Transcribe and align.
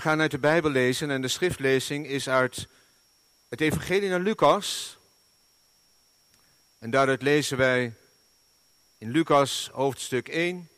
We 0.00 0.06
gaan 0.06 0.20
uit 0.20 0.30
de 0.30 0.38
Bijbel 0.38 0.70
lezen 0.70 1.10
en 1.10 1.22
de 1.22 1.28
schriftlezing 1.28 2.06
is 2.06 2.28
uit 2.28 2.68
het 3.48 3.60
Evangelie 3.60 4.08
naar 4.08 4.20
Lucas. 4.20 4.98
En 6.78 6.90
daaruit 6.90 7.22
lezen 7.22 7.56
wij 7.56 7.94
in 8.98 9.10
Lucas 9.10 9.70
hoofdstuk 9.72 10.28
1. 10.28 10.68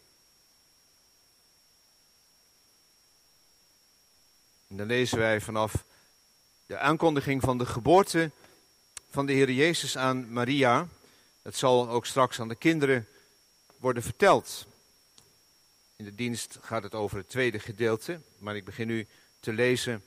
En 4.69 4.77
dan 4.77 4.87
lezen 4.87 5.19
wij 5.19 5.41
vanaf 5.41 5.85
de 6.67 6.79
aankondiging 6.79 7.43
van 7.43 7.59
de 7.59 7.67
geboorte 7.67 8.31
van 9.11 9.27
de 9.27 9.33
Heer 9.33 9.51
Jezus 9.51 9.97
aan 9.97 10.33
Maria. 10.33 10.89
Het 11.43 11.57
zal 11.57 11.89
ook 11.89 12.07
straks 12.07 12.41
aan 12.41 12.49
de 12.49 12.55
kinderen 12.55 13.09
worden 13.77 14.03
verteld. 14.03 14.67
In 16.03 16.09
de 16.09 16.15
dienst 16.15 16.59
gaat 16.63 16.83
het 16.83 16.95
over 16.95 17.17
het 17.17 17.29
tweede 17.29 17.59
gedeelte, 17.59 18.21
maar 18.39 18.57
ik 18.57 18.65
begin 18.65 18.87
nu 18.87 19.07
te 19.41 19.53
lezen 19.53 20.05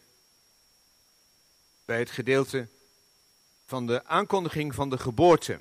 bij 1.85 1.99
het 1.99 2.11
gedeelte 2.11 2.67
van 3.65 3.87
de 3.87 4.05
aankondiging 4.05 4.75
van 4.75 4.89
de 4.89 4.97
geboorte 4.97 5.59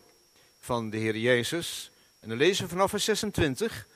van 0.60 0.90
de 0.90 0.96
Heer 0.96 1.16
Jezus. 1.16 1.90
En 2.20 2.28
dan 2.28 2.38
lezen 2.38 2.64
we 2.64 2.70
vanaf 2.70 2.90
vers 2.90 3.04
26. 3.04 3.86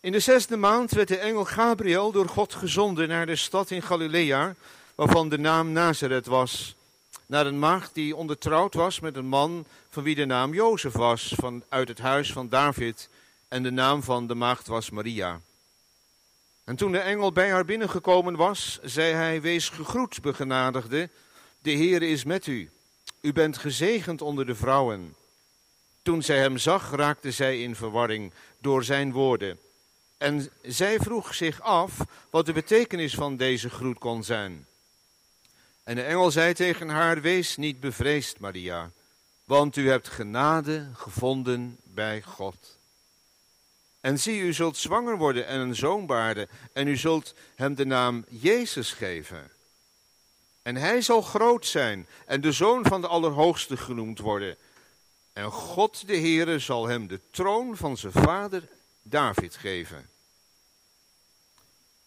In 0.00 0.12
de 0.12 0.20
zesde 0.20 0.56
maand 0.56 0.90
werd 0.90 1.08
de 1.08 1.18
engel 1.18 1.44
Gabriel 1.44 2.12
door 2.12 2.28
God 2.28 2.54
gezonden 2.54 3.08
naar 3.08 3.26
de 3.26 3.36
stad 3.36 3.70
in 3.70 3.82
Galilea, 3.82 4.54
waarvan 4.94 5.28
de 5.28 5.38
naam 5.38 5.72
Nazareth 5.72 6.26
was. 6.26 6.74
Naar 7.26 7.46
een 7.46 7.58
maagd 7.58 7.94
die 7.94 8.16
ondertrouwd 8.16 8.74
was 8.74 9.00
met 9.00 9.16
een 9.16 9.28
man 9.28 9.66
van 9.90 10.02
wie 10.02 10.14
de 10.14 10.24
naam 10.24 10.54
Jozef 10.54 10.92
was, 10.92 11.32
van, 11.36 11.64
uit 11.68 11.88
het 11.88 11.98
huis 11.98 12.32
van 12.32 12.48
David. 12.48 13.08
En 13.52 13.62
de 13.62 13.70
naam 13.70 14.02
van 14.02 14.26
de 14.26 14.34
maagd 14.34 14.66
was 14.66 14.90
Maria. 14.90 15.40
En 16.64 16.76
toen 16.76 16.92
de 16.92 16.98
engel 16.98 17.32
bij 17.32 17.50
haar 17.50 17.64
binnengekomen 17.64 18.36
was, 18.36 18.78
zei 18.82 19.12
hij: 19.12 19.40
Wees 19.40 19.68
gegroet, 19.68 20.20
begenadigde. 20.20 21.10
De 21.58 21.70
Heer 21.70 22.02
is 22.02 22.24
met 22.24 22.46
u. 22.46 22.70
U 23.20 23.32
bent 23.32 23.58
gezegend 23.58 24.22
onder 24.22 24.46
de 24.46 24.54
vrouwen. 24.54 25.14
Toen 26.02 26.22
zij 26.22 26.38
hem 26.38 26.58
zag, 26.58 26.90
raakte 26.90 27.30
zij 27.30 27.62
in 27.62 27.76
verwarring 27.76 28.32
door 28.58 28.84
zijn 28.84 29.12
woorden. 29.12 29.58
En 30.18 30.50
zij 30.62 30.98
vroeg 30.98 31.34
zich 31.34 31.60
af 31.60 31.96
wat 32.30 32.46
de 32.46 32.52
betekenis 32.52 33.14
van 33.14 33.36
deze 33.36 33.70
groet 33.70 33.98
kon 33.98 34.24
zijn. 34.24 34.66
En 35.84 35.94
de 35.94 36.02
engel 36.02 36.30
zei 36.30 36.54
tegen 36.54 36.88
haar: 36.88 37.20
Wees 37.20 37.56
niet 37.56 37.80
bevreesd, 37.80 38.38
Maria, 38.38 38.90
want 39.44 39.76
u 39.76 39.88
hebt 39.88 40.08
genade 40.08 40.88
gevonden 40.94 41.78
bij 41.82 42.22
God. 42.22 42.80
En 44.02 44.18
zie, 44.18 44.40
u 44.40 44.52
zult 44.52 44.76
zwanger 44.76 45.16
worden 45.16 45.46
en 45.46 45.60
een 45.60 45.74
zoon 45.74 46.06
baarden, 46.06 46.48
en 46.72 46.88
u 46.88 46.96
zult 46.96 47.34
hem 47.54 47.74
de 47.74 47.84
naam 47.84 48.24
Jezus 48.28 48.92
geven. 48.92 49.50
En 50.62 50.76
hij 50.76 51.00
zal 51.00 51.22
groot 51.22 51.66
zijn 51.66 52.06
en 52.26 52.40
de 52.40 52.52
zoon 52.52 52.84
van 52.86 53.00
de 53.00 53.06
Allerhoogste 53.06 53.76
genoemd 53.76 54.18
worden. 54.18 54.56
En 55.32 55.50
God 55.50 56.06
de 56.06 56.16
Heere 56.16 56.58
zal 56.58 56.86
hem 56.86 57.06
de 57.06 57.20
troon 57.30 57.76
van 57.76 57.96
zijn 57.96 58.12
vader 58.12 58.68
David 59.02 59.56
geven. 59.56 60.08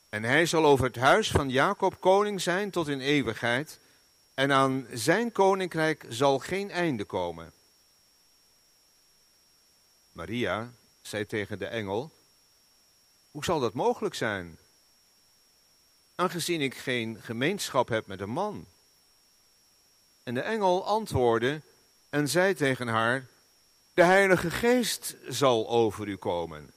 En 0.10 0.24
hij 0.24 0.46
zal 0.46 0.66
over 0.66 0.86
het 0.86 0.96
huis 0.96 1.32
van 1.32 1.50
Jacob 1.50 2.00
koning 2.00 2.42
zijn 2.42 2.72
tot 2.72 2.88
in 2.88 3.00
eeuwigheid. 3.00 3.80
En 4.34 4.52
aan 4.52 4.88
zijn 4.94 5.32
koninkrijk 5.32 6.06
zal 6.10 6.40
geen 6.40 6.72
einde 6.72 7.04
komen. 7.04 7.54
Maria 10.12 10.72
zei 11.08 11.26
tegen 11.26 11.60
de 11.60 11.66
engel: 11.66 12.12
Hoe 13.32 13.44
zal 13.44 13.60
dat 13.60 13.74
mogelijk 13.74 14.16
zijn? 14.16 14.58
Aangezien 16.16 16.62
ik 16.62 16.76
geen 16.76 17.22
gemeenschap 17.22 17.88
heb 17.88 18.08
met 18.08 18.20
een 18.22 18.30
man. 18.30 18.66
En 20.24 20.34
de 20.34 20.42
engel 20.42 20.86
antwoordde 20.86 21.62
en 22.10 22.30
zei 22.30 22.54
tegen 22.54 22.88
haar: 22.88 23.26
De 23.94 24.04
Heilige 24.04 24.52
Geest 24.52 25.16
zal 25.28 25.70
over 25.70 26.08
u 26.08 26.16
komen 26.16 26.74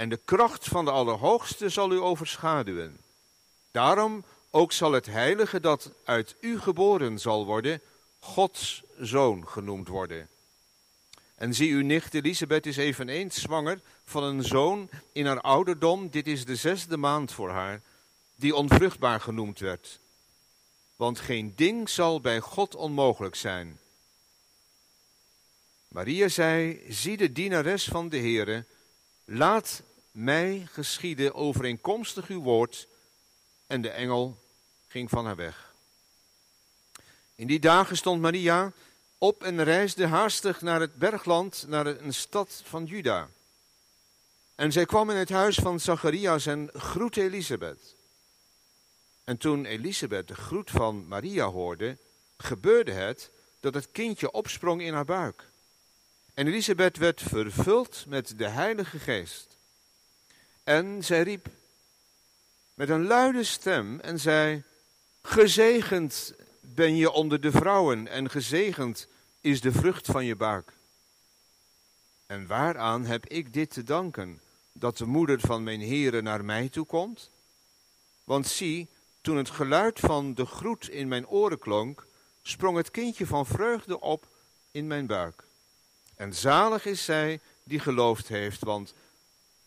en 0.00 0.08
de 0.08 0.20
kracht 0.24 0.68
van 0.68 0.84
de 0.84 0.90
Allerhoogste 0.90 1.68
zal 1.68 1.92
u 1.92 1.98
overschaduwen. 1.98 2.98
Daarom 3.70 4.24
ook 4.50 4.72
zal 4.72 4.92
het 4.92 5.06
heilige 5.06 5.60
dat 5.60 5.90
uit 6.04 6.36
u 6.40 6.60
geboren 6.60 7.18
zal 7.18 7.46
worden, 7.46 7.80
Gods 8.18 8.82
zoon 8.98 9.48
genoemd 9.48 9.88
worden. 9.88 10.28
En 11.40 11.54
zie, 11.54 11.72
uw 11.72 11.82
nicht 11.82 12.14
Elisabeth 12.14 12.66
is 12.66 12.76
eveneens 12.76 13.40
zwanger 13.40 13.80
van 14.04 14.22
een 14.22 14.42
zoon 14.42 14.88
in 15.12 15.26
haar 15.26 15.40
ouderdom. 15.40 16.10
Dit 16.10 16.26
is 16.26 16.44
de 16.44 16.56
zesde 16.56 16.96
maand 16.96 17.32
voor 17.32 17.50
haar, 17.50 17.82
die 18.36 18.54
onvruchtbaar 18.54 19.20
genoemd 19.20 19.58
werd. 19.58 19.98
Want 20.96 21.18
geen 21.18 21.52
ding 21.56 21.88
zal 21.88 22.20
bij 22.20 22.40
God 22.40 22.74
onmogelijk 22.74 23.34
zijn. 23.34 23.78
Maria 25.88 26.28
zei, 26.28 26.84
zie 26.88 27.16
de 27.16 27.32
dienares 27.32 27.84
van 27.84 28.08
de 28.08 28.18
Heere, 28.18 28.64
laat 29.24 29.82
mij 30.10 30.68
geschieden 30.70 31.34
overeenkomstig 31.34 32.28
uw 32.28 32.42
woord. 32.42 32.88
En 33.66 33.82
de 33.82 33.90
engel 33.90 34.38
ging 34.88 35.10
van 35.10 35.24
haar 35.24 35.36
weg. 35.36 35.74
In 37.34 37.46
die 37.46 37.60
dagen 37.60 37.96
stond 37.96 38.20
Maria 38.20 38.72
op 39.22 39.42
en 39.42 39.64
reisde 39.64 40.06
haastig 40.06 40.60
naar 40.60 40.80
het 40.80 40.94
bergland, 40.94 41.64
naar 41.68 41.86
een 41.86 42.14
stad 42.14 42.62
van 42.64 42.84
Juda. 42.84 43.28
En 44.54 44.72
zij 44.72 44.86
kwam 44.86 45.10
in 45.10 45.16
het 45.16 45.28
huis 45.28 45.56
van 45.56 45.80
Zacharias 45.80 46.46
en 46.46 46.70
groette 46.72 47.22
Elisabeth. 47.22 47.94
En 49.24 49.36
toen 49.36 49.64
Elisabeth 49.64 50.28
de 50.28 50.34
groet 50.34 50.70
van 50.70 51.08
Maria 51.08 51.46
hoorde, 51.46 51.96
gebeurde 52.36 52.92
het 52.92 53.30
dat 53.60 53.74
het 53.74 53.88
kindje 53.92 54.30
opsprong 54.30 54.82
in 54.82 54.94
haar 54.94 55.04
buik. 55.04 55.48
En 56.34 56.46
Elisabeth 56.46 56.96
werd 56.96 57.22
vervuld 57.22 58.04
met 58.08 58.38
de 58.38 58.48
Heilige 58.48 58.98
Geest. 58.98 59.56
En 60.64 61.04
zij 61.04 61.22
riep 61.22 61.48
met 62.74 62.88
een 62.88 63.06
luide 63.06 63.44
stem 63.44 64.00
en 64.00 64.20
zei: 64.20 64.62
Gezegend 65.22 66.34
ben 66.74 66.96
je 66.96 67.10
onder 67.10 67.40
de 67.40 67.50
vrouwen 67.50 68.08
en 68.08 68.30
gezegend 68.30 69.06
is 69.40 69.60
de 69.60 69.72
vrucht 69.72 70.06
van 70.06 70.24
je 70.24 70.36
buik. 70.36 70.72
En 72.26 72.46
waaraan 72.46 73.04
heb 73.04 73.26
ik 73.26 73.52
dit 73.52 73.70
te 73.70 73.82
danken, 73.82 74.40
dat 74.72 74.96
de 74.96 75.06
moeder 75.06 75.40
van 75.40 75.62
mijn 75.62 75.80
heren 75.80 76.24
naar 76.24 76.44
mij 76.44 76.68
toe 76.68 76.86
komt? 76.86 77.30
Want 78.24 78.46
zie, 78.46 78.88
toen 79.20 79.36
het 79.36 79.50
geluid 79.50 79.98
van 79.98 80.34
de 80.34 80.46
groet 80.46 80.88
in 80.88 81.08
mijn 81.08 81.28
oren 81.28 81.58
klonk, 81.58 82.06
sprong 82.42 82.76
het 82.76 82.90
kindje 82.90 83.26
van 83.26 83.46
vreugde 83.46 84.00
op 84.00 84.26
in 84.70 84.86
mijn 84.86 85.06
buik. 85.06 85.44
En 86.16 86.34
zalig 86.34 86.86
is 86.86 87.04
zij 87.04 87.40
die 87.62 87.80
geloofd 87.80 88.28
heeft, 88.28 88.64
want 88.64 88.94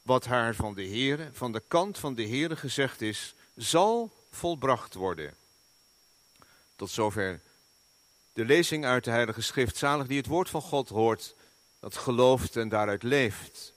wat 0.02 0.26
haar 0.26 0.56
van 0.56 0.74
de 0.74 0.88
Heere, 0.88 1.30
van 1.32 1.52
de 1.52 1.62
kant 1.68 1.98
van 1.98 2.14
de 2.14 2.28
Heere 2.28 2.56
gezegd 2.56 3.02
is, 3.02 3.36
zal 3.56 4.12
volbracht 4.30 4.94
worden. 4.94 5.34
Tot 6.84 6.92
zover 6.92 7.42
de 8.34 8.46
lezing 8.46 8.86
uit 8.86 9.04
de 9.04 9.12
Heilige 9.12 9.42
Schrift. 9.42 9.78
Zalig 9.78 10.08
die 10.08 10.18
het 10.18 10.28
woord 10.28 10.50
van 10.50 10.62
God 10.62 10.90
hoort, 10.90 11.36
dat 11.80 11.96
gelooft 11.96 12.56
en 12.56 12.70
daaruit 12.70 13.04
leeft. 13.04 13.74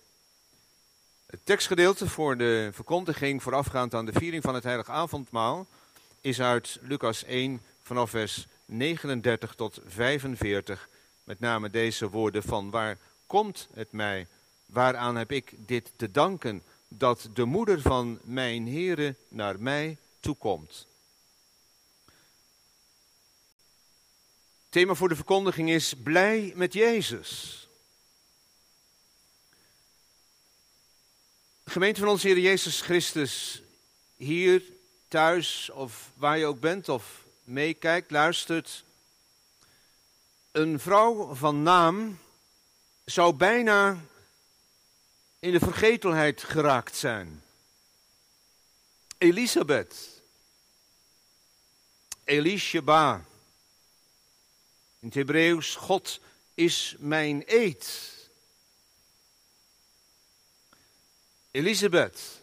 Het 1.27 1.41
tekstgedeelte 1.45 2.09
voor 2.09 2.37
de 2.37 2.71
verkondiging 2.73 3.43
voorafgaand 3.43 3.95
aan 3.95 4.07
de 4.07 4.13
viering 4.13 4.43
van 4.43 4.55
het 4.55 4.65
Heilige 4.65 4.91
Avondmaal 4.91 5.67
is 6.21 6.41
uit 6.41 6.79
Lucas 6.83 7.25
1 7.25 7.63
vanaf 7.83 8.11
vers 8.11 8.47
39 8.65 9.55
tot 9.55 9.81
45. 9.87 10.89
Met 11.25 11.41
name 11.41 11.71
deze 11.71 12.11
woorden 12.11 12.43
van 12.43 12.71
waar 12.71 12.99
komt 13.27 13.69
het 13.75 13.93
mij 13.93 14.27
Waaraan 14.67 15.17
heb 15.17 15.33
ik 15.33 15.55
dit 15.57 15.93
te 15.97 16.11
danken 16.11 16.63
dat 16.89 17.29
de 17.35 17.45
moeder 17.45 17.81
van 17.81 18.19
mijn 18.23 18.69
Heere 18.69 19.15
naar 19.29 19.61
mij 19.61 19.97
toekomt? 20.21 20.87
Thema 24.77 24.95
voor 24.95 25.09
de 25.09 25.15
verkondiging 25.15 25.71
is 25.71 25.95
blij 26.03 26.53
met 26.55 26.73
Jezus. 26.73 27.69
Gemeente 31.65 32.01
van 32.01 32.09
onze 32.09 32.27
Heer 32.27 32.39
Jezus 32.39 32.81
Christus, 32.81 33.63
hier, 34.17 34.63
thuis 35.09 35.71
of 35.71 36.11
waar 36.15 36.39
je 36.39 36.47
ook 36.47 36.61
bent 36.61 36.89
of 36.89 37.25
meekijkt, 37.45 38.11
luistert. 38.11 38.85
Een 40.53 40.81
vrouw 40.81 41.35
van 41.35 41.63
naam 41.63 42.19
zou 43.05 43.35
bijna 43.35 44.01
in 45.39 45.53
de 45.53 45.61
vergetelheid 45.61 46.43
geraakt 46.43 46.97
zijn. 46.97 47.43
Elisabeth, 49.19 50.23
Elisheba, 52.25 53.25
in 54.99 55.07
het 55.07 55.15
Hebreeuws, 55.15 55.75
God 55.75 56.21
is 56.55 56.95
mijn 56.99 57.43
eed. 57.47 58.15
Elisabeth, 61.51 62.41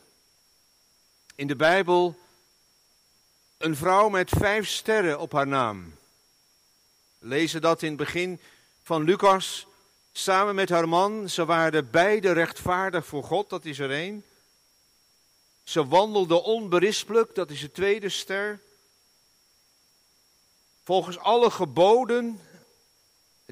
in 1.35 1.47
de 1.47 1.55
Bijbel 1.55 2.21
Een 3.57 3.75
vrouw 3.75 4.09
met 4.09 4.29
vijf 4.29 4.67
sterren 4.67 5.19
op 5.19 5.31
haar 5.31 5.47
naam. 5.47 5.95
Lezen 7.19 7.61
dat 7.61 7.81
in 7.81 7.87
het 7.87 7.97
begin 7.97 8.39
van 8.81 9.03
Lucas. 9.03 9.67
Samen 10.11 10.55
met 10.55 10.69
haar 10.69 10.89
man. 10.89 11.29
Ze 11.29 11.45
waren 11.45 11.89
beide 11.89 12.31
rechtvaardig 12.31 13.05
voor 13.05 13.23
God, 13.23 13.49
dat 13.49 13.65
is 13.65 13.79
er 13.79 13.91
één. 13.91 14.25
Ze 15.63 15.87
wandelde 15.87 16.43
onberispelijk, 16.43 17.35
dat 17.35 17.49
is 17.49 17.61
de 17.61 17.71
tweede 17.71 18.09
ster. 18.09 18.59
Volgens 20.83 21.17
alle 21.17 21.51
geboden, 21.51 22.39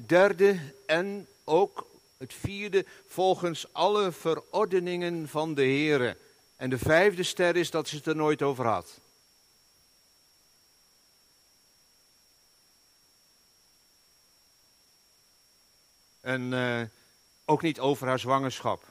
derde 0.06 0.74
en 0.86 1.28
ook 1.44 1.86
het 2.16 2.34
vierde, 2.34 2.86
volgens 3.06 3.72
alle 3.72 4.12
verordeningen 4.12 5.28
van 5.28 5.54
de 5.54 5.62
Heere. 5.62 6.16
En 6.56 6.70
de 6.70 6.78
vijfde 6.78 7.22
ster 7.22 7.56
is 7.56 7.70
dat 7.70 7.88
ze 7.88 7.96
het 7.96 8.06
er 8.06 8.16
nooit 8.16 8.42
over 8.42 8.66
had. 8.66 9.00
En 16.20 16.52
uh, 16.52 16.82
ook 17.44 17.62
niet 17.62 17.80
over 17.80 18.06
haar 18.06 18.18
zwangerschap. 18.18 18.90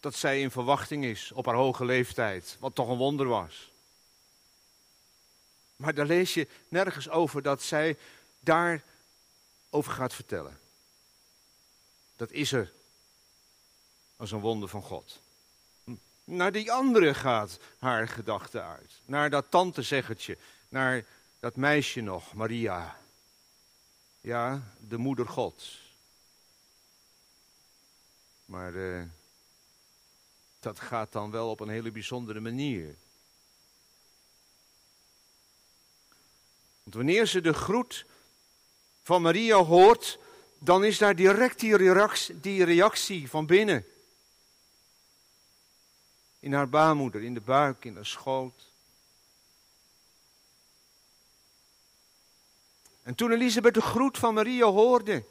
Dat 0.00 0.14
zij 0.14 0.40
in 0.40 0.50
verwachting 0.50 1.04
is 1.04 1.32
op 1.32 1.46
haar 1.46 1.54
hoge 1.54 1.84
leeftijd, 1.84 2.56
wat 2.60 2.74
toch 2.74 2.88
een 2.88 2.96
wonder 2.96 3.26
was. 3.26 3.72
Maar 5.84 5.94
daar 5.94 6.06
lees 6.06 6.34
je 6.34 6.48
nergens 6.68 7.08
over 7.08 7.42
dat 7.42 7.62
zij 7.62 7.96
daar 8.40 8.82
over 9.70 9.92
gaat 9.92 10.14
vertellen. 10.14 10.58
Dat 12.16 12.30
is 12.30 12.52
er 12.52 12.72
als 14.16 14.30
een 14.30 14.40
wonder 14.40 14.68
van 14.68 14.82
God. 14.82 15.20
Naar 16.24 16.52
die 16.52 16.72
andere 16.72 17.14
gaat 17.14 17.58
haar 17.78 18.08
gedachte 18.08 18.62
uit. 18.62 19.00
Naar 19.04 19.30
dat 19.30 19.50
tantezeggertje, 19.50 20.38
naar 20.68 21.04
dat 21.40 21.56
meisje 21.56 22.00
nog, 22.00 22.34
Maria. 22.34 22.96
Ja, 24.20 24.62
de 24.78 24.96
moeder 24.96 25.28
Gods. 25.28 25.96
Maar 28.44 28.72
uh, 28.72 29.02
dat 30.60 30.80
gaat 30.80 31.12
dan 31.12 31.30
wel 31.30 31.50
op 31.50 31.60
een 31.60 31.68
hele 31.68 31.90
bijzondere 31.90 32.40
manier. 32.40 32.96
Want 36.84 36.96
wanneer 36.96 37.26
ze 37.26 37.40
de 37.40 37.54
groet 37.54 38.06
van 39.02 39.22
Maria 39.22 39.56
hoort, 39.56 40.18
dan 40.58 40.84
is 40.84 40.98
daar 40.98 41.16
direct 41.16 41.60
die 42.40 42.64
reactie, 42.64 43.28
van 43.28 43.46
binnen. 43.46 43.86
In 46.38 46.52
haar 46.52 46.68
baarmoeder, 46.68 47.22
in 47.22 47.34
de 47.34 47.40
buik, 47.40 47.84
in 47.84 47.94
de 47.94 48.04
schoot. 48.04 48.72
En 53.02 53.14
toen 53.14 53.32
Elisabeth 53.32 53.74
de 53.74 53.82
groet 53.82 54.18
van 54.18 54.34
Maria 54.34 54.66
hoorde, 54.66 55.24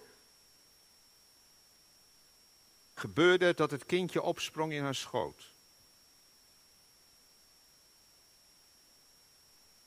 gebeurde 2.94 3.46
het 3.46 3.58
dat 3.58 3.72
het 3.72 3.86
kindje 3.86 4.22
opsprong 4.22 4.74
in 4.74 4.84
haar 4.84 4.96
schoot. 4.96 5.53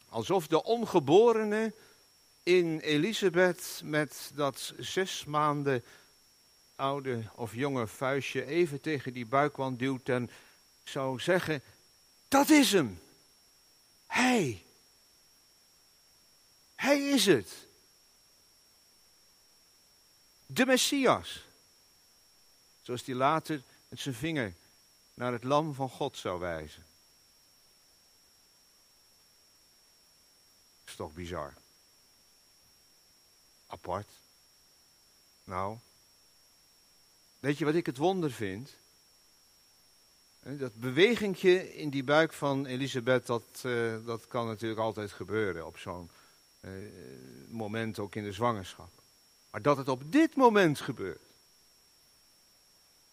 Alsof 0.09 0.47
de 0.47 0.63
ongeborene 0.63 1.73
in 2.43 2.79
Elisabeth 2.79 3.81
met 3.85 4.31
dat 4.35 4.73
zes 4.79 5.25
maanden 5.25 5.85
oude 6.77 7.25
of 7.35 7.55
jonge 7.55 7.87
vuistje 7.87 8.45
even 8.45 8.81
tegen 8.81 9.13
die 9.13 9.27
buikwand 9.27 9.79
duwt 9.79 10.09
en 10.09 10.31
zou 10.85 11.21
zeggen, 11.21 11.63
dat 12.29 12.51
is 12.51 12.73
hem. 12.73 13.01
Hij. 14.07 14.65
Hij 16.75 17.01
is 17.01 17.27
het. 17.27 17.67
De 20.47 20.67
Messias. 20.67 21.45
Zoals 22.83 23.05
die 23.05 23.15
later 23.15 23.63
met 23.89 24.01
zijn 24.01 24.15
vinger 24.15 24.55
naar 25.15 25.33
het 25.33 25.45
lam 25.45 25.75
van 25.75 25.89
God 25.89 26.17
zou 26.17 26.41
wijzen. 26.41 26.85
Toch 30.97 31.13
bizar. 31.13 31.55
Apart. 33.67 34.09
Nou, 35.45 35.79
weet 37.39 37.59
je 37.59 37.65
wat 37.65 37.75
ik 37.75 37.87
het 37.87 37.97
wonder 37.97 38.31
vind? 38.31 38.75
Dat 40.41 40.75
bewegingje 40.75 41.75
in 41.75 41.91
die 41.91 42.05
buik 42.05 42.33
van 42.33 42.67
Elisabeth, 42.67 43.27
dat, 43.27 43.63
uh, 43.63 43.97
dat 44.05 44.27
kan 44.29 44.47
natuurlijk 44.47 44.81
altijd 44.81 45.13
gebeuren 45.13 45.67
op 45.67 45.79
zo'n 45.79 46.11
uh, 46.61 46.71
moment, 47.49 47.99
ook 47.99 48.15
in 48.15 48.25
de 48.25 48.33
zwangerschap. 48.33 48.91
Maar 49.51 49.63
dat 49.63 49.77
het 49.77 49.89
op 49.89 50.13
dit 50.13 50.37
moment 50.37 50.81
gebeurt. 50.81 51.21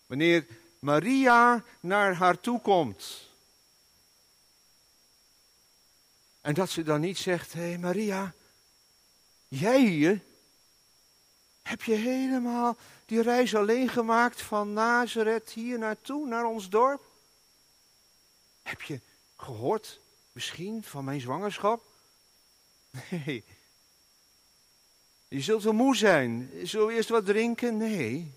Wanneer 0.05 0.45
Maria 0.79 1.63
naar 1.79 2.13
haar 2.13 2.39
toe 2.39 2.61
komt. 2.61 3.32
En 6.43 6.53
dat 6.53 6.69
ze 6.69 6.83
dan 6.83 7.01
niet 7.01 7.17
zegt, 7.17 7.53
hé 7.53 7.61
hey 7.61 7.77
Maria, 7.77 8.33
jij 9.47 9.81
hier? 9.81 10.21
Heb 11.61 11.83
je 11.83 11.93
helemaal 11.93 12.77
die 13.05 13.21
reis 13.21 13.55
alleen 13.55 13.89
gemaakt 13.89 14.41
van 14.41 14.73
Nazareth 14.73 15.51
hier 15.51 15.79
naartoe, 15.79 16.27
naar 16.27 16.45
ons 16.45 16.69
dorp? 16.69 17.01
Heb 18.61 18.81
je 18.81 18.99
gehoord 19.37 19.99
misschien 20.31 20.83
van 20.83 21.03
mijn 21.03 21.21
zwangerschap? 21.21 21.83
Nee. 23.09 23.43
Je 25.27 25.41
zult 25.41 25.63
wel 25.63 25.73
moe 25.73 25.95
zijn. 25.95 26.51
Zullen 26.63 26.87
we 26.87 26.93
eerst 26.93 27.09
wat 27.09 27.25
drinken? 27.25 27.77
Nee. 27.77 28.31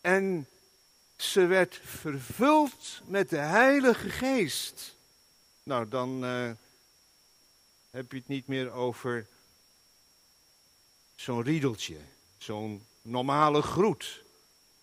En 0.00 0.48
ze 1.16 1.46
werd 1.46 1.80
vervuld 1.84 3.02
met 3.06 3.30
de 3.30 3.36
Heilige 3.36 4.10
Geest. 4.10 4.93
Nou, 5.64 5.88
dan 5.88 6.24
uh, 6.24 6.50
heb 7.90 8.10
je 8.10 8.16
het 8.16 8.28
niet 8.28 8.46
meer 8.46 8.72
over 8.72 9.26
zo'n 11.14 11.42
riedeltje, 11.42 11.96
zo'n 12.38 12.86
normale 13.02 13.62
groet. 13.62 14.22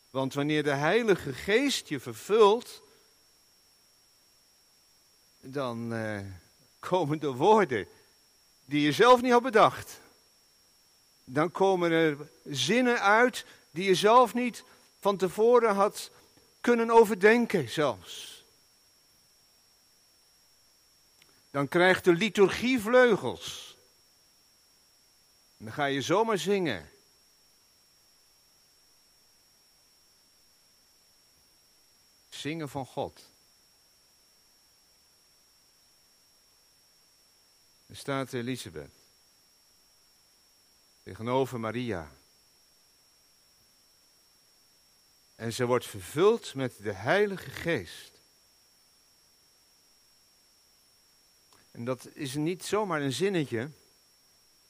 Want 0.09 0.33
wanneer 0.33 0.63
de 0.63 0.73
Heilige 0.73 1.33
Geest 1.33 1.87
je 1.87 1.99
vervult, 1.99 2.81
dan 5.39 5.93
uh, 5.93 6.19
komen 6.79 7.19
de 7.19 7.31
woorden 7.31 7.87
die 8.65 8.81
je 8.81 8.91
zelf 8.91 9.21
niet 9.21 9.31
had 9.31 9.43
bedacht. 9.43 9.99
Dan 11.23 11.51
komen 11.51 11.91
er 11.91 12.17
zinnen 12.45 13.01
uit 13.01 13.45
die 13.71 13.83
je 13.83 13.95
zelf 13.95 14.33
niet 14.33 14.63
van 14.99 15.17
tevoren 15.17 15.75
had 15.75 16.11
kunnen 16.61 16.89
overdenken 16.89 17.69
zelfs. 17.69 18.30
Dan 21.51 21.67
krijgt 21.67 22.03
de 22.03 22.13
liturgie 22.13 22.79
vleugels. 22.79 23.77
En 25.57 25.65
dan 25.65 25.73
ga 25.73 25.85
je 25.85 26.01
zomaar 26.01 26.37
zingen. 26.37 26.89
Zingen 32.29 32.69
van 32.69 32.85
God. 32.85 33.29
Er 37.85 37.95
staat 37.95 38.33
Elisabeth 38.33 38.91
tegenover 41.03 41.59
Maria. 41.59 42.11
En 45.35 45.53
ze 45.53 45.65
wordt 45.65 45.85
vervuld 45.85 46.55
met 46.55 46.77
de 46.77 46.93
Heilige 46.93 47.49
Geest. 47.49 48.20
En 51.71 51.85
dat 51.85 52.07
is 52.13 52.35
niet 52.35 52.63
zomaar 52.63 53.01
een 53.01 53.11
zinnetje, 53.11 53.69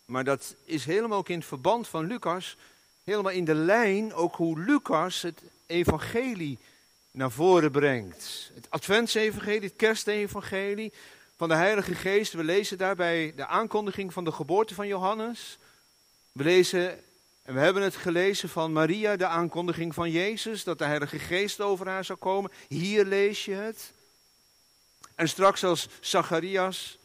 maar 0.05 0.23
dat 0.23 0.55
is 0.63 0.85
helemaal 0.85 1.17
ook 1.17 1.29
in 1.29 1.37
het 1.37 1.47
verband 1.47 1.87
van 1.87 2.05
Lucas, 2.05 2.57
helemaal 3.03 3.31
in 3.31 3.45
de 3.45 3.55
lijn 3.55 4.13
ook 4.13 4.35
hoe 4.35 4.59
Lucas 4.59 5.21
het 5.21 5.41
evangelie 5.65 6.59
naar 7.11 7.31
voren 7.31 7.71
brengt. 7.71 8.51
Het 8.53 8.69
adventsevangelie, 8.69 9.61
het 9.61 9.75
kerstevangelie 9.75 10.93
van 11.35 11.49
de 11.49 11.55
Heilige 11.55 11.95
Geest. 11.95 12.33
We 12.33 12.43
lezen 12.43 12.77
daarbij 12.77 13.33
de 13.35 13.45
aankondiging 13.45 14.13
van 14.13 14.23
de 14.23 14.31
geboorte 14.31 14.73
van 14.73 14.87
Johannes. 14.87 15.57
We 16.31 16.43
lezen 16.43 16.99
en 17.43 17.53
we 17.53 17.59
hebben 17.59 17.83
het 17.83 17.95
gelezen 17.95 18.49
van 18.49 18.73
Maria, 18.73 19.15
de 19.15 19.25
aankondiging 19.25 19.93
van 19.93 20.11
Jezus, 20.11 20.63
dat 20.63 20.77
de 20.77 20.83
Heilige 20.83 21.19
Geest 21.19 21.61
over 21.61 21.87
haar 21.87 22.05
zou 22.05 22.19
komen. 22.19 22.51
Hier 22.67 23.05
lees 23.05 23.45
je 23.45 23.53
het. 23.53 23.93
En 25.21 25.29
straks 25.29 25.63
als 25.63 25.87
Zacharias 25.99 26.97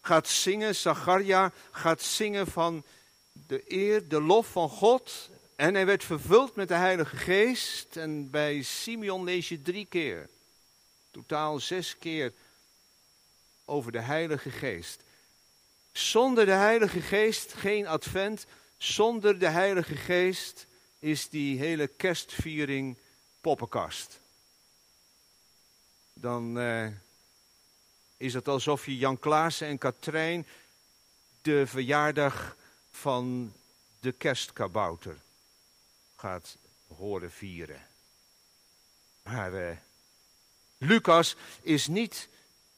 gaat 0.00 0.28
zingen, 0.28 0.74
Zacharia 0.74 1.52
gaat 1.70 2.02
zingen 2.02 2.46
van 2.46 2.84
de 3.32 3.62
eer, 3.66 4.08
de 4.08 4.20
lof 4.20 4.46
van 4.46 4.68
God. 4.68 5.30
En 5.56 5.74
hij 5.74 5.86
werd 5.86 6.04
vervuld 6.04 6.54
met 6.54 6.68
de 6.68 6.74
Heilige 6.74 7.16
Geest. 7.16 7.96
En 7.96 8.30
bij 8.30 8.62
Simeon 8.62 9.24
lees 9.24 9.48
je 9.48 9.62
drie 9.62 9.86
keer 9.86 10.28
Totaal 11.10 11.60
zes 11.60 11.98
keer 11.98 12.32
over 13.64 13.92
de 13.92 14.00
Heilige 14.00 14.50
Geest. 14.50 15.02
Zonder 15.92 16.46
de 16.46 16.52
Heilige 16.52 17.00
Geest 17.00 17.52
geen 17.52 17.86
advent. 17.86 18.46
Zonder 18.78 19.38
de 19.38 19.48
Heilige 19.48 19.96
Geest 19.96 20.66
is 20.98 21.28
die 21.28 21.58
hele 21.58 21.86
kerstviering 21.86 22.98
poppenkast. 23.40 24.20
Dan 26.14 26.58
eh, 26.58 26.86
is 28.16 28.34
het 28.34 28.48
alsof 28.48 28.86
je 28.86 28.96
Jan 28.96 29.18
Klaassen 29.18 29.66
en 29.66 29.78
Katrijn 29.78 30.46
de 31.42 31.66
verjaardag 31.66 32.56
van 32.90 33.52
de 34.00 34.12
kerstkabouter 34.12 35.16
gaat 36.16 36.56
horen 36.86 37.32
vieren. 37.32 37.86
Maar 39.22 39.52
uh, 39.52 39.76
Lucas 40.78 41.36
is 41.62 41.86
niet 41.86 42.28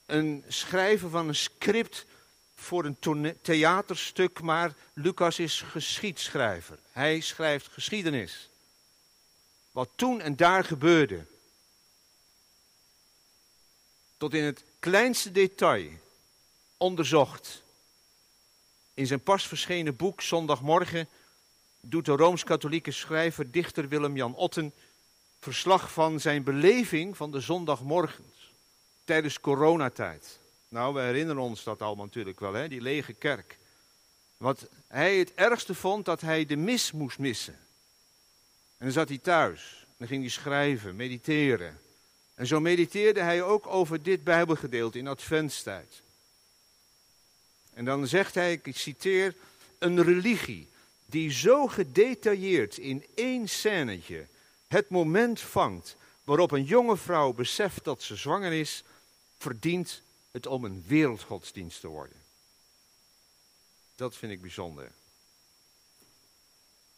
een 0.07 0.45
schrijver 0.49 1.11
van 1.11 1.28
een 1.28 1.35
script 1.35 2.07
voor 2.54 2.85
een 2.85 3.37
theaterstuk, 3.42 4.40
maar 4.40 4.75
Lucas 4.92 5.38
is 5.38 5.61
geschiedschrijver. 5.61 6.78
Hij 6.92 7.21
schrijft 7.21 7.68
geschiedenis. 7.68 8.49
Wat 9.73 9.90
toen 9.95 10.21
en 10.21 10.37
daar 10.37 10.64
gebeurde. 10.64 11.26
Tot 14.19 14.35
in 14.35 14.45
het 14.45 14.65
kleinste 14.79 15.33
detail 15.33 15.91
onderzocht. 16.77 17.63
In 18.95 19.07
zijn 19.07 19.21
pas 19.21 19.47
verschenen 19.47 19.97
boek 19.97 20.21
Zondagmorgen 20.21 21.09
doet 21.81 22.05
de 22.05 22.13
rooms-katholieke 22.13 22.91
schrijver 22.91 23.51
dichter 23.51 23.89
Willem-Jan 23.89 24.35
Otten 24.35 24.73
verslag 25.41 25.93
van 25.93 26.21
zijn 26.21 26.43
beleving 26.43 27.17
van 27.17 27.31
de 27.31 27.41
zondagmorgens 27.41 28.53
tijdens 29.05 29.41
coronatijd. 29.41 30.39
Nou, 30.69 30.95
we 30.95 31.01
herinneren 31.01 31.43
ons 31.43 31.65
dat 31.65 31.83
allemaal 31.83 32.05
natuurlijk 32.05 32.41
wel, 32.41 32.53
hè? 32.53 32.69
die 32.69 32.81
lege 32.81 33.13
kerk. 33.13 33.59
Wat 34.37 34.69
hij 34.87 35.19
het 35.19 35.35
ergste 35.35 35.75
vond, 35.75 36.05
dat 36.05 36.21
hij 36.21 36.47
de 36.47 36.57
mis 36.57 36.93
moest 36.93 37.19
missen. 37.19 37.55
En 38.77 38.85
dan 38.85 38.93
zat 38.93 39.09
hij 39.09 39.19
thuis, 39.19 39.87
dan 39.97 40.09
ging 40.09 40.21
hij 40.21 40.31
schrijven, 40.31 40.97
mediteren. 40.97 41.81
En 42.38 42.47
zo 42.47 42.61
mediteerde 42.61 43.21
hij 43.21 43.42
ook 43.42 43.66
over 43.66 44.02
dit 44.02 44.25
Bijbelgedeelte 44.25 44.99
in 44.99 45.07
adventstijd. 45.07 46.02
En 47.75 47.85
dan 47.85 48.07
zegt 48.07 48.35
hij, 48.35 48.61
ik 48.62 48.76
citeer, 48.76 49.35
een 49.78 50.02
religie 50.02 50.68
die 51.07 51.30
zo 51.30 51.66
gedetailleerd 51.66 52.78
in 52.78 53.07
één 53.14 53.49
scènetje 53.49 54.26
het 54.68 54.88
moment 54.88 55.40
vangt 55.40 55.97
waarop 56.25 56.50
een 56.50 56.64
jonge 56.64 56.97
vrouw 56.97 57.33
beseft 57.33 57.85
dat 57.85 58.02
ze 58.02 58.16
zwanger 58.16 58.52
is, 58.52 58.85
verdient 59.38 60.02
het 60.30 60.47
om 60.47 60.64
een 60.64 60.85
wereldgodsdienst 60.87 61.80
te 61.80 61.88
worden. 61.88 62.16
Dat 63.95 64.16
vind 64.16 64.33
ik 64.33 64.40
bijzonder. 64.40 64.92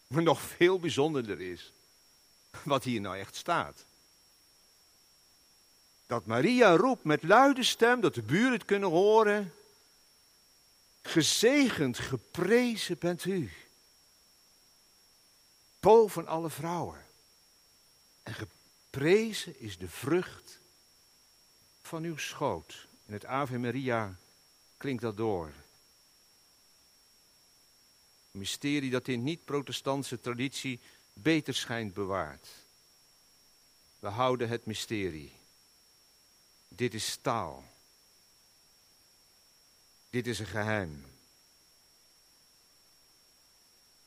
Maar 0.06 0.22
nog 0.22 0.40
veel 0.40 0.80
bijzonderder 0.80 1.40
is 1.40 1.72
wat 2.62 2.84
hier 2.84 3.00
nou 3.00 3.18
echt 3.18 3.36
staat. 3.36 3.84
Dat 6.10 6.26
Maria 6.26 6.76
roept 6.76 7.04
met 7.04 7.22
luide 7.22 7.62
stem, 7.62 8.00
dat 8.00 8.14
de 8.14 8.22
buren 8.22 8.52
het 8.52 8.64
kunnen 8.64 8.88
horen. 8.88 9.54
Gezegend, 11.02 11.98
geprezen 11.98 12.98
bent 12.98 13.24
u. 13.24 13.52
Boven 15.80 16.26
alle 16.26 16.50
vrouwen. 16.50 17.06
En 18.22 18.34
geprezen 18.34 19.60
is 19.60 19.78
de 19.78 19.88
vrucht 19.88 20.58
van 21.82 22.02
uw 22.04 22.16
schoot. 22.16 22.86
In 23.06 23.12
het 23.12 23.24
Ave 23.24 23.58
Maria 23.58 24.16
klinkt 24.76 25.02
dat 25.02 25.16
door. 25.16 25.46
Een 28.32 28.38
mysterie 28.38 28.90
dat 28.90 29.08
in 29.08 29.22
niet-protestantse 29.22 30.20
traditie 30.20 30.80
beter 31.12 31.54
schijnt 31.54 31.94
bewaard. 31.94 32.48
We 33.98 34.08
houden 34.08 34.48
het 34.48 34.66
mysterie. 34.66 35.38
Dit 36.74 36.94
is 36.94 37.16
taal. 37.16 37.64
Dit 40.10 40.26
is 40.26 40.38
een 40.38 40.46
geheim. 40.46 41.04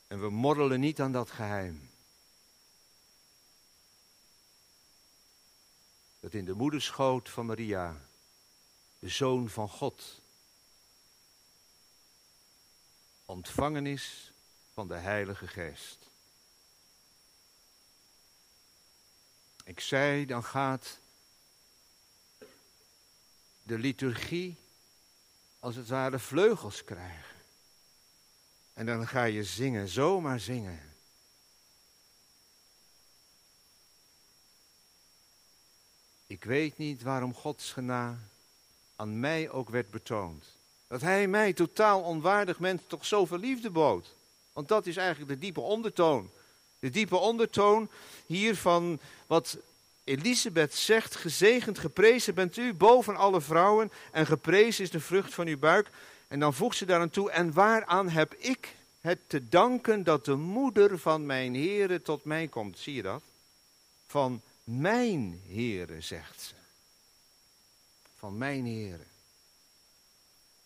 En 0.07 0.19
we 0.21 0.29
morrelen 0.29 0.79
niet 0.79 1.01
aan 1.01 1.11
dat 1.11 1.31
geheim. 1.31 1.89
Dat 6.19 6.33
in 6.33 6.45
de 6.45 6.53
moederschoot 6.53 7.29
van 7.29 7.45
Maria 7.45 8.01
de 9.03 9.09
Zoon 9.09 9.49
van 9.49 9.69
God, 9.69 10.21
ontvangen 13.25 13.85
is 13.85 14.31
van 14.73 14.87
de 14.87 14.95
Heilige 14.95 15.47
Geest. 15.47 16.09
Ik 19.63 19.79
zei, 19.79 20.25
dan 20.25 20.43
gaat 20.43 20.99
de 23.63 23.77
liturgie 23.77 24.57
als 25.59 25.75
het 25.75 25.87
ware 25.87 26.19
vleugels 26.19 26.83
krijgen. 26.83 27.35
En 28.73 28.85
dan 28.85 29.07
ga 29.07 29.23
je 29.23 29.43
zingen, 29.43 29.87
zomaar 29.87 30.39
zingen. 30.39 30.93
Ik 36.27 36.43
weet 36.43 36.77
niet 36.77 37.01
waarom 37.01 37.33
Gods 37.33 37.71
genade 37.71 38.17
aan 38.95 39.19
mij 39.19 39.49
ook 39.49 39.69
werd 39.69 39.89
betoond. 39.89 40.45
Dat 40.87 41.01
hij 41.01 41.27
mij, 41.27 41.53
totaal 41.53 42.01
onwaardig 42.01 42.59
mens, 42.59 42.81
toch 42.87 43.05
zoveel 43.05 43.37
liefde 43.37 43.69
bood. 43.69 44.15
Want 44.53 44.67
dat 44.67 44.85
is 44.85 44.97
eigenlijk 44.97 45.29
de 45.29 45.39
diepe 45.39 45.59
ondertoon. 45.59 46.29
De 46.79 46.89
diepe 46.89 47.15
ondertoon 47.15 47.89
hier 48.25 48.55
van 48.55 48.99
wat 49.27 49.57
Elisabeth 50.03 50.73
zegt, 50.73 51.15
gezegend, 51.15 51.79
geprezen 51.79 52.35
bent 52.35 52.57
u 52.57 52.73
boven 52.73 53.15
alle 53.15 53.41
vrouwen 53.41 53.91
en 54.11 54.25
geprezen 54.25 54.83
is 54.83 54.91
de 54.91 54.99
vrucht 54.99 55.33
van 55.33 55.47
uw 55.47 55.57
buik. 55.57 55.89
En 56.27 56.39
dan 56.39 56.53
voegt 56.53 56.77
ze 56.77 56.85
daaraan 56.85 57.09
toe, 57.09 57.31
en 57.31 57.53
waaraan 57.53 58.09
heb 58.09 58.33
ik 58.33 58.75
het 59.01 59.19
te 59.27 59.49
danken 59.49 60.03
dat 60.03 60.25
de 60.25 60.35
moeder 60.35 60.99
van 60.99 61.25
mijn 61.25 61.55
heren 61.55 62.01
tot 62.01 62.23
mij 62.23 62.47
komt. 62.47 62.79
Zie 62.79 62.93
je 62.93 63.01
dat? 63.01 63.21
Van 64.07 64.41
mijn 64.63 65.41
heren, 65.47 66.03
zegt 66.03 66.41
ze 66.41 66.53
van 68.23 68.37
mijn 68.37 68.65
heren. 68.65 69.07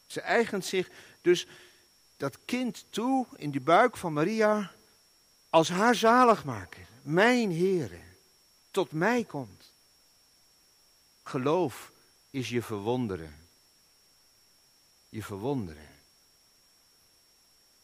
Ze 0.08 0.22
eigent 0.22 0.66
zich 0.66 0.90
dus 1.22 1.48
dat 2.18 2.38
kind 2.46 2.86
toe 2.90 3.26
in 3.36 3.52
de 3.52 3.60
buik 3.60 3.98
van 3.98 4.14
Maria 4.14 4.72
als 5.50 5.70
haar 5.70 5.96
zaligmaker. 5.96 6.88
Mijn 7.02 7.52
heren, 7.52 8.02
tot 8.78 8.92
mij 8.92 9.24
komt. 9.24 9.72
Geloof 11.24 11.92
is 12.30 12.50
je 12.50 12.62
verwonderen. 12.62 13.36
Je 15.10 15.24
verwonderen. 15.24 15.90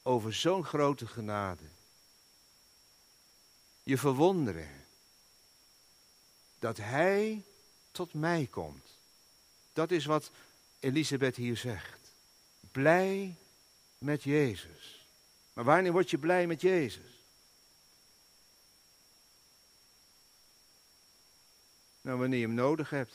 Over 0.01 0.33
zo'n 0.33 0.63
grote 0.63 1.07
genade. 1.07 1.63
Je 3.83 3.97
verwonderen. 3.97 4.85
Dat 6.59 6.77
hij 6.77 7.43
tot 7.91 8.13
mij 8.13 8.47
komt. 8.51 8.97
Dat 9.73 9.91
is 9.91 10.05
wat 10.05 10.31
Elisabeth 10.79 11.35
hier 11.35 11.57
zegt. 11.57 11.99
Blij 12.71 13.35
met 13.97 14.23
Jezus. 14.23 15.05
Maar 15.53 15.63
wanneer 15.63 15.91
word 15.91 16.09
je 16.09 16.17
blij 16.17 16.47
met 16.47 16.61
Jezus? 16.61 17.12
Nou, 22.03 22.19
wanneer 22.19 22.39
je 22.39 22.45
hem 22.45 22.55
nodig 22.55 22.89
hebt. 22.89 23.13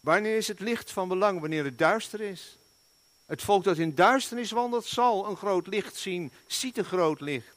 Wanneer 0.00 0.36
is 0.36 0.48
het 0.48 0.60
licht 0.60 0.90
van 0.90 1.08
belang? 1.08 1.40
Wanneer 1.40 1.64
het 1.64 1.78
duister 1.78 2.20
is. 2.20 2.56
Het 3.26 3.42
volk 3.42 3.64
dat 3.64 3.78
in 3.78 3.94
duisternis 3.94 4.50
wandelt, 4.50 4.86
zal 4.86 5.28
een 5.28 5.36
groot 5.36 5.66
licht 5.66 5.96
zien, 5.96 6.32
ziet 6.46 6.78
een 6.78 6.84
groot 6.84 7.20
licht. 7.20 7.56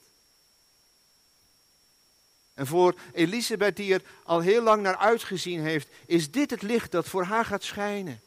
En 2.54 2.68
voor 2.68 2.96
Elisabeth, 3.14 3.76
die 3.76 3.94
er 3.94 4.04
al 4.24 4.40
heel 4.40 4.62
lang 4.62 4.82
naar 4.82 4.98
uitgezien 4.98 5.62
heeft, 5.62 5.88
is 6.06 6.32
dit 6.32 6.50
het 6.50 6.62
licht 6.62 6.92
dat 6.92 7.08
voor 7.08 7.24
haar 7.24 7.46
gaat 7.46 7.64
schijnen. 7.64 8.22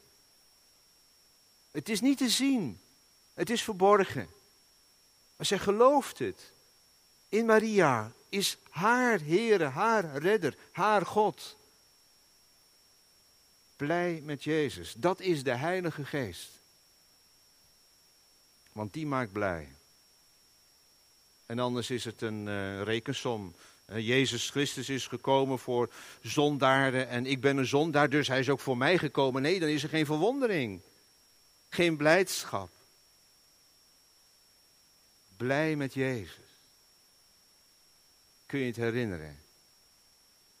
Het 1.71 1.89
is 1.89 2.01
niet 2.01 2.17
te 2.17 2.29
zien, 2.29 2.81
het 3.33 3.49
is 3.49 3.63
verborgen. 3.63 4.29
Maar 5.35 5.45
zij 5.45 5.59
gelooft 5.59 6.19
het. 6.19 6.51
In 7.29 7.45
Maria 7.45 8.11
is 8.29 8.57
haar 8.69 9.19
Heere, 9.19 9.63
haar 9.63 10.17
redder, 10.17 10.55
haar 10.71 11.05
God. 11.05 11.57
Blij 13.75 14.21
met 14.23 14.43
Jezus, 14.43 14.93
dat 14.97 15.19
is 15.19 15.43
de 15.43 15.55
Heilige 15.55 16.05
Geest. 16.05 16.49
Want 18.71 18.93
die 18.93 19.05
maakt 19.05 19.31
blij. 19.31 19.67
En 21.45 21.59
anders 21.59 21.89
is 21.89 22.05
het 22.05 22.21
een 22.21 22.47
uh, 22.47 22.81
rekensom 22.81 23.53
Jezus 23.95 24.49
Christus 24.49 24.89
is 24.89 25.07
gekomen 25.07 25.59
voor 25.59 25.89
zondaarden 26.21 27.07
en 27.07 27.25
ik 27.25 27.41
ben 27.41 27.57
een 27.57 27.65
zondaar, 27.65 28.09
dus 28.09 28.27
hij 28.27 28.39
is 28.39 28.49
ook 28.49 28.59
voor 28.59 28.77
mij 28.77 28.97
gekomen. 28.97 29.41
Nee, 29.41 29.59
dan 29.59 29.69
is 29.69 29.83
er 29.83 29.89
geen 29.89 30.05
verwondering, 30.05 30.81
geen 31.69 31.97
blijdschap. 31.97 32.69
Blij 35.37 35.75
met 35.75 35.93
Jezus. 35.93 36.48
Kun 38.49 38.59
je 38.59 38.65
het 38.65 38.75
herinneren? 38.75 39.39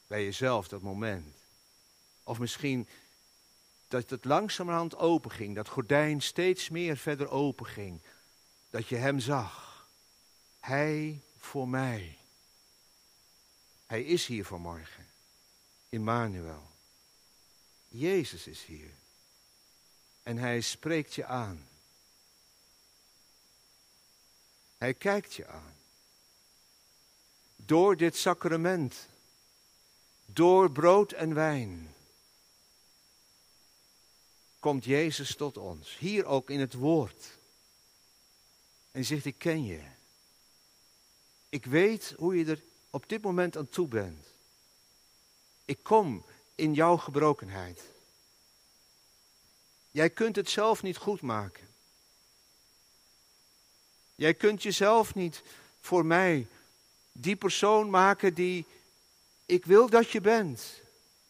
Bij 0.07 0.23
jezelf 0.23 0.67
dat 0.67 0.81
moment. 0.81 1.35
Of 2.23 2.39
misschien 2.39 2.87
dat 3.87 4.09
het 4.09 4.25
langzamerhand 4.25 4.95
open 4.95 5.31
ging, 5.31 5.55
dat 5.55 5.67
gordijn 5.67 6.21
steeds 6.21 6.69
meer 6.69 6.97
verder 6.97 7.29
open 7.29 7.65
ging. 7.65 8.01
Dat 8.69 8.87
je 8.87 8.95
hem 8.95 9.19
zag. 9.19 9.87
Hij 10.59 11.21
voor 11.37 11.67
mij. 11.67 12.17
Hij 13.85 14.03
is 14.03 14.25
hier 14.25 14.45
vanmorgen. 14.45 15.07
Immanuel. 15.89 16.69
Jezus 17.87 18.47
is 18.47 18.63
hier. 18.63 18.91
En 20.23 20.37
hij 20.37 20.61
spreekt 20.61 21.15
je 21.15 21.25
aan. 21.25 21.67
Hij 24.77 24.93
kijkt 24.93 25.33
je 25.33 25.47
aan. 25.47 25.78
Door 27.69 27.97
dit 27.97 28.17
sacrament. 28.17 29.07
Door 30.25 30.71
brood 30.71 31.11
en 31.11 31.33
wijn. 31.33 31.95
Komt 34.59 34.85
Jezus 34.85 35.35
tot 35.35 35.57
ons. 35.57 35.97
Hier 35.97 36.25
ook 36.25 36.49
in 36.49 36.59
het 36.59 36.73
woord. 36.73 37.37
En 38.91 39.05
zegt, 39.05 39.25
ik 39.25 39.37
ken 39.37 39.65
je. 39.65 39.81
Ik 41.49 41.65
weet 41.65 42.13
hoe 42.17 42.37
je 42.37 42.45
er 42.45 42.63
op 42.89 43.09
dit 43.09 43.21
moment 43.21 43.57
aan 43.57 43.69
toe 43.69 43.87
bent. 43.87 44.27
Ik 45.65 45.83
kom 45.83 46.25
in 46.55 46.73
jouw 46.73 46.97
gebrokenheid. 46.97 47.83
Jij 49.91 50.09
kunt 50.09 50.35
het 50.35 50.49
zelf 50.49 50.83
niet 50.83 50.97
goed 50.97 51.21
maken. 51.21 51.67
Jij 54.15 54.33
kunt 54.33 54.63
jezelf 54.63 55.15
niet 55.15 55.41
voor 55.79 56.05
mij 56.05 56.47
die 57.21 57.35
persoon 57.35 57.89
maken 57.89 58.33
die 58.33 58.65
ik 59.45 59.65
wil 59.65 59.89
dat 59.89 60.09
je 60.11 60.21
bent. 60.21 60.81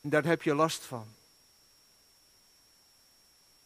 En 0.01 0.09
daar 0.09 0.25
heb 0.25 0.41
je 0.41 0.53
last 0.53 0.83
van. 0.83 1.07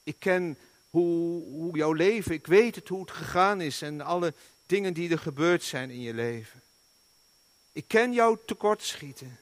Ik 0.03 0.15
ken 0.19 0.57
hoe, 0.89 1.43
hoe 1.43 1.77
jouw 1.77 1.93
leven, 1.93 2.33
ik 2.33 2.47
weet 2.47 2.75
het 2.75 2.87
hoe 2.87 3.01
het 3.01 3.11
gegaan 3.11 3.61
is 3.61 3.81
en 3.81 4.01
alle 4.01 4.33
dingen 4.65 4.93
die 4.93 5.09
er 5.09 5.19
gebeurd 5.19 5.63
zijn 5.63 5.89
in 5.89 6.01
je 6.01 6.13
leven. 6.13 6.61
Ik 7.71 7.87
ken 7.87 8.13
jouw 8.13 8.35
tekortschieten. 8.45 9.39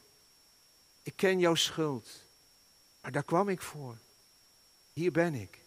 Ik 1.04 1.13
ken 1.15 1.39
jouw 1.39 1.56
schuld. 1.56 2.10
Maar 3.02 3.12
daar 3.12 3.24
kwam 3.24 3.50
ik 3.50 3.62
voor. 3.62 3.98
Hier 4.94 5.12
ben 5.12 5.36
ik. 5.36 5.58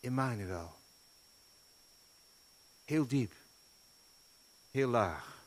Emmanuel. 0.00 0.74
Heel 2.84 3.06
diep. 3.06 3.32
Heel 4.70 4.88
laag. 4.88 5.39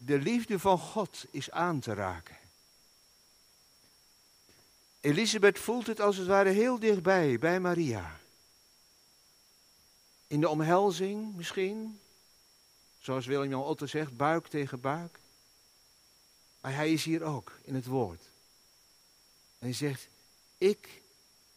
De 0.00 0.18
liefde 0.18 0.58
van 0.58 0.78
God 0.78 1.24
is 1.30 1.50
aan 1.50 1.80
te 1.80 1.94
raken. 1.94 2.36
Elisabeth 5.00 5.58
voelt 5.58 5.86
het 5.86 6.00
als 6.00 6.16
het 6.16 6.26
ware 6.26 6.50
heel 6.50 6.78
dichtbij, 6.78 7.38
bij 7.38 7.60
Maria. 7.60 8.20
In 10.26 10.40
de 10.40 10.48
omhelzing 10.48 11.34
misschien, 11.34 12.00
zoals 12.98 13.26
Willem-Jan 13.26 13.62
Otto 13.62 13.86
zegt, 13.86 14.16
buik 14.16 14.46
tegen 14.46 14.80
buik. 14.80 15.18
Maar 16.60 16.74
hij 16.74 16.92
is 16.92 17.04
hier 17.04 17.22
ook, 17.22 17.58
in 17.62 17.74
het 17.74 17.86
woord. 17.86 18.22
En 19.58 19.66
hij 19.66 19.72
zegt, 19.72 20.08
ik 20.58 21.02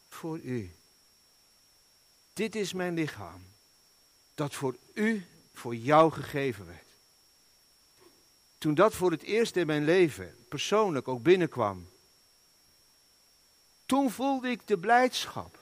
voor 0.10 0.40
u. 0.40 0.76
Dit 2.34 2.56
is 2.56 2.74
mijn 2.74 2.94
lichaam, 2.94 3.46
dat 4.34 4.54
voor 4.54 4.78
u, 4.94 5.26
voor 5.54 5.76
jou 5.76 6.12
gegeven 6.12 6.66
werd. 6.66 6.91
Toen 8.62 8.76
dat 8.76 8.93
voor 8.93 9.12
het 9.12 9.21
eerst 9.21 9.56
in 9.56 9.67
mijn 9.67 9.84
leven 9.84 10.36
persoonlijk 10.50 11.08
ook 11.08 11.24
binnenkwam, 11.24 11.89
toen 13.86 14.12
voelde 14.12 14.50
ik 14.50 14.67
de 14.67 14.78
blijdschap. 14.78 15.60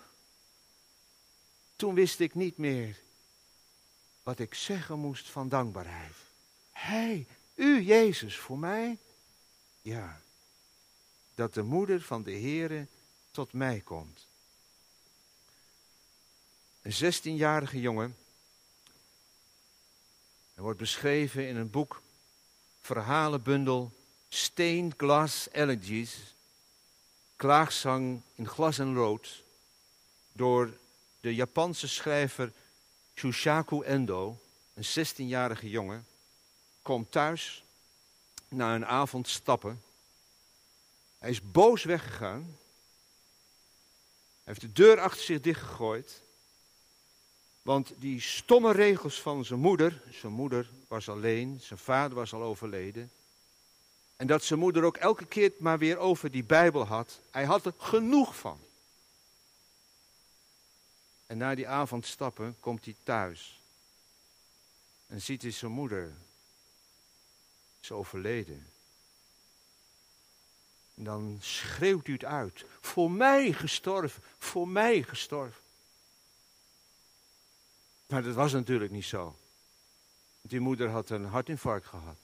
Toen 1.75 1.93
wist 1.93 2.19
ik 2.19 2.35
niet 2.35 2.57
meer 2.57 2.99
wat 4.23 4.39
ik 4.39 4.53
zeggen 4.53 4.99
moest 4.99 5.29
van 5.29 5.49
dankbaarheid. 5.49 6.15
Hij, 6.71 7.27
u 7.55 7.81
Jezus, 7.81 8.37
voor 8.37 8.59
mij? 8.59 8.97
Ja, 9.81 10.21
dat 11.35 11.53
de 11.53 11.63
moeder 11.63 12.01
van 12.01 12.23
de 12.23 12.31
Heere 12.31 12.87
tot 13.31 13.53
mij 13.53 13.79
komt. 13.79 14.27
Een 16.81 17.13
16-jarige 17.13 17.79
jongen. 17.79 18.17
Hij 20.53 20.63
wordt 20.63 20.79
beschreven 20.79 21.47
in 21.47 21.55
een 21.55 21.69
boek, 21.69 22.01
verhalenbundel 22.89 23.91
Stained 24.29 24.93
Glass 24.97 25.47
Elegies 25.51 26.35
klaagzang 27.35 28.21
in 28.35 28.47
glas 28.47 28.79
en 28.79 28.95
rood 28.95 29.43
door 30.31 30.77
de 31.19 31.35
Japanse 31.35 31.87
schrijver 31.87 32.51
Shushaku 33.15 33.83
Endo, 33.83 34.39
een 34.73 34.83
16-jarige 34.83 35.69
jongen, 35.69 36.07
komt 36.81 37.11
thuis 37.11 37.63
na 38.47 38.75
een 38.75 38.85
avond 38.85 39.27
stappen. 39.27 39.81
Hij 41.17 41.29
is 41.29 41.51
boos 41.51 41.83
weggegaan. 41.83 42.41
Hij 44.43 44.53
heeft 44.53 44.61
de 44.61 44.71
deur 44.71 44.99
achter 44.99 45.23
zich 45.23 45.41
dichtgegooid. 45.41 46.21
Want 47.69 47.93
die 47.97 48.21
stomme 48.21 48.71
regels 48.71 49.21
van 49.21 49.45
zijn 49.45 49.59
moeder, 49.59 50.01
zijn 50.11 50.31
moeder 50.31 50.69
was 50.87 51.09
alleen, 51.09 51.59
zijn 51.61 51.79
vader 51.79 52.15
was 52.17 52.33
al 52.33 52.41
overleden. 52.41 53.11
En 54.15 54.27
dat 54.27 54.43
zijn 54.43 54.59
moeder 54.59 54.83
ook 54.83 54.97
elke 54.97 55.25
keer 55.25 55.51
maar 55.57 55.77
weer 55.77 55.97
over 55.97 56.31
die 56.31 56.43
Bijbel 56.43 56.85
had. 56.85 57.19
Hij 57.31 57.45
had 57.45 57.65
er 57.65 57.73
genoeg 57.77 58.35
van. 58.35 58.59
En 61.25 61.37
na 61.37 61.55
die 61.55 61.67
avond 61.67 62.05
stappen 62.05 62.55
komt 62.59 62.85
hij 62.85 62.95
thuis. 63.03 63.61
En 65.07 65.21
ziet 65.21 65.41
hij 65.41 65.51
zijn 65.51 65.71
moeder. 65.71 66.13
Is 67.81 67.91
overleden. 67.91 68.67
En 70.95 71.03
dan 71.03 71.37
schreeuwt 71.41 72.05
hij 72.05 72.13
het 72.13 72.25
uit. 72.25 72.65
Voor 72.81 73.11
mij 73.11 73.53
gestorven. 73.53 74.23
Voor 74.37 74.67
mij 74.67 75.03
gestorven. 75.03 75.67
Maar 78.09 78.23
dat 78.23 78.35
was 78.35 78.51
natuurlijk 78.51 78.91
niet 78.91 79.05
zo. 79.05 79.35
Die 80.41 80.59
moeder 80.59 80.89
had 80.89 81.09
een 81.09 81.25
hartinfarct 81.25 81.85
gehad. 81.85 82.17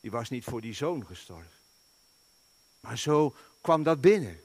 Die 0.00 0.10
was 0.10 0.28
niet 0.28 0.44
voor 0.44 0.60
die 0.60 0.74
zoon 0.74 1.06
gestorven. 1.06 1.58
Maar 2.80 2.98
zo 2.98 3.34
kwam 3.60 3.82
dat 3.82 4.00
binnen. 4.00 4.40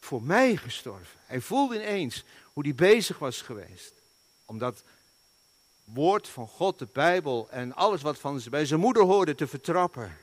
Voor 0.00 0.22
mij 0.22 0.56
gestorven. 0.56 1.18
Hij 1.24 1.40
voelde 1.40 1.74
ineens 1.74 2.24
hoe 2.52 2.62
hij 2.62 2.74
bezig 2.74 3.18
was 3.18 3.42
geweest. 3.42 3.92
Om 4.44 4.58
dat 4.58 4.82
woord 5.84 6.28
van 6.28 6.48
God, 6.48 6.78
de 6.78 6.88
Bijbel 6.92 7.50
en 7.50 7.74
alles 7.74 8.02
wat 8.02 8.18
van 8.18 8.42
bij 8.50 8.66
zijn 8.66 8.80
moeder 8.80 9.02
hoorde 9.02 9.34
te 9.34 9.46
vertrappen. 9.46 10.16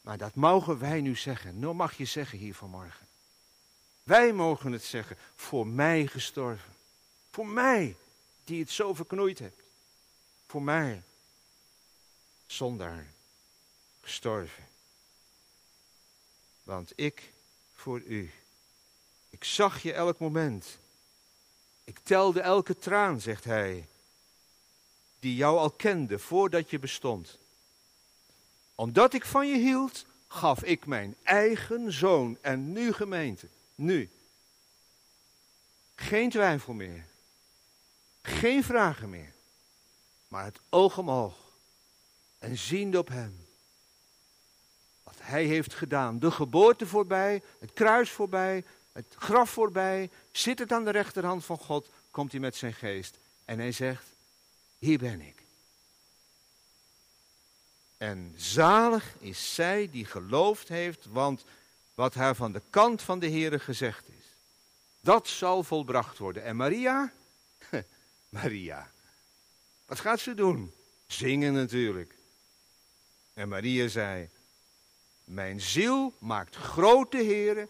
Maar 0.00 0.18
dat 0.18 0.34
mogen 0.34 0.78
wij 0.78 1.00
nu 1.00 1.16
zeggen. 1.16 1.58
Nou 1.58 1.74
mag 1.74 1.96
je 1.96 2.04
zeggen 2.04 2.38
hier 2.38 2.54
vanmorgen. 2.54 3.06
Wij 4.02 4.32
mogen 4.32 4.72
het 4.72 4.84
zeggen. 4.84 5.16
Voor 5.34 5.66
mij 5.66 6.06
gestorven. 6.06 6.72
Voor 7.30 7.46
mij, 7.46 7.96
die 8.48 8.60
het 8.60 8.70
zo 8.70 8.94
verknoeid 8.94 9.38
hebt. 9.38 9.62
Voor 10.46 10.62
mij. 10.62 11.02
Zondaar 12.46 13.06
gestorven. 14.00 14.64
Want 16.62 16.92
ik 16.94 17.32
voor 17.74 18.00
u. 18.00 18.32
Ik 19.30 19.44
zag 19.44 19.82
je 19.82 19.92
elk 19.92 20.18
moment. 20.18 20.78
Ik 21.84 21.98
telde 22.02 22.40
elke 22.40 22.78
traan, 22.78 23.20
zegt 23.20 23.44
hij, 23.44 23.88
die 25.18 25.36
jou 25.36 25.58
al 25.58 25.70
kende 25.70 26.18
voordat 26.18 26.70
je 26.70 26.78
bestond. 26.78 27.38
Omdat 28.74 29.14
ik 29.14 29.24
van 29.24 29.48
je 29.48 29.56
hield, 29.56 30.04
gaf 30.28 30.62
ik 30.62 30.86
mijn 30.86 31.16
eigen 31.22 31.92
zoon 31.92 32.38
en 32.40 32.72
nu 32.72 32.92
gemeente, 32.92 33.48
nu. 33.74 34.10
Geen 35.94 36.30
twijfel 36.30 36.72
meer. 36.72 37.06
Geen 38.28 38.64
vragen 38.64 39.10
meer. 39.10 39.32
Maar 40.28 40.44
het 40.44 40.60
oog 40.68 40.98
omhoog. 40.98 41.36
En 42.38 42.58
ziende 42.58 42.98
op 42.98 43.08
hem 43.08 43.46
hij 45.28 45.44
heeft 45.44 45.74
gedaan. 45.74 46.18
De 46.18 46.30
geboorte 46.30 46.86
voorbij, 46.86 47.42
het 47.58 47.72
kruis 47.72 48.10
voorbij, 48.10 48.64
het 48.92 49.14
graf 49.18 49.50
voorbij. 49.50 50.10
Zit 50.32 50.58
het 50.58 50.72
aan 50.72 50.84
de 50.84 50.90
rechterhand 50.90 51.44
van 51.44 51.58
God, 51.58 51.88
komt 52.10 52.30
hij 52.30 52.40
met 52.40 52.56
zijn 52.56 52.74
geest. 52.74 53.18
En 53.44 53.58
hij 53.58 53.72
zegt, 53.72 54.06
hier 54.78 54.98
ben 54.98 55.20
ik. 55.20 55.42
En 57.96 58.34
zalig 58.36 59.14
is 59.18 59.54
zij 59.54 59.88
die 59.90 60.04
geloofd 60.04 60.68
heeft, 60.68 61.06
want 61.10 61.44
wat 61.94 62.14
haar 62.14 62.34
van 62.34 62.52
de 62.52 62.62
kant 62.70 63.02
van 63.02 63.18
de 63.18 63.30
Heere 63.30 63.58
gezegd 63.58 64.08
is, 64.08 64.34
dat 65.00 65.28
zal 65.28 65.62
volbracht 65.62 66.18
worden. 66.18 66.44
En 66.44 66.56
Maria? 66.56 67.12
Maria. 68.28 68.90
Wat 69.86 70.00
gaat 70.00 70.20
ze 70.20 70.34
doen? 70.34 70.74
Zingen 71.06 71.52
natuurlijk. 71.52 72.14
En 73.34 73.48
Maria 73.48 73.88
zei, 73.88 74.28
mijn 75.24 75.60
ziel 75.60 76.14
maakt 76.18 76.56
grote 76.56 77.16
heren 77.16 77.68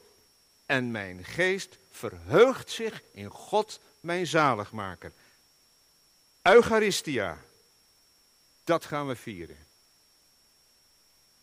en 0.66 0.90
mijn 0.90 1.24
geest 1.24 1.78
verheugt 1.90 2.70
zich 2.70 3.02
in 3.12 3.28
God, 3.28 3.80
mijn 4.00 4.26
zaligmaker. 4.26 5.12
Eucharistia, 6.42 7.38
dat 8.64 8.84
gaan 8.84 9.06
we 9.06 9.16
vieren. 9.16 9.66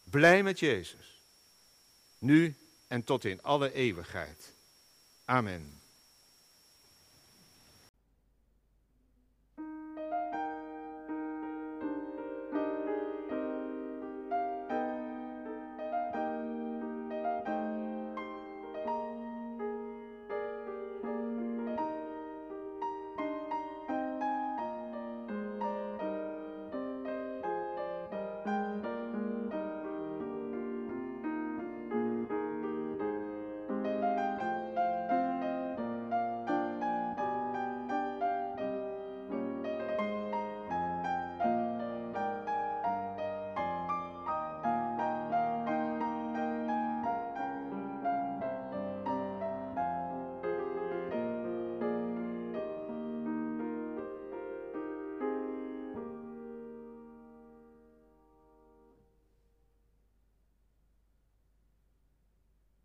Blij 0.03 0.43
met 0.43 0.59
Jezus. 0.59 1.21
Nu 2.17 2.55
en 2.87 3.03
tot 3.03 3.25
in 3.25 3.43
alle 3.43 3.73
eeuwigheid. 3.73 4.53
Amen. 5.25 5.81